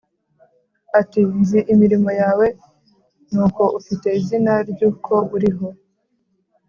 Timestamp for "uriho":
5.35-5.67